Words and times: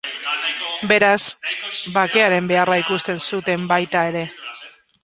Beraz, 0.91 1.19
bakearen 1.99 2.51
beharra 2.53 2.81
ikusten 2.87 3.25
zuten 3.29 3.71
baita 3.75 4.05
ere. 4.13 4.27